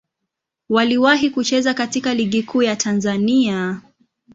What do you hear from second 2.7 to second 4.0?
Tanzania.